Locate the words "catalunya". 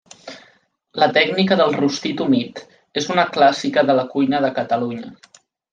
4.59-5.19